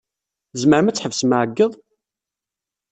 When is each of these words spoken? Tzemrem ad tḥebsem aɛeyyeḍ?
Tzemrem 0.51 0.87
ad 0.89 0.95
tḥebsem 0.95 1.31
aɛeyyeḍ? 1.37 1.73